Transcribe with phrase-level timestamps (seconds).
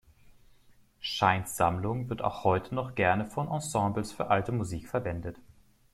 [0.99, 5.37] Scheins Sammlung wird auch heute noch gerne von Ensembles für Alte Musik verwendet.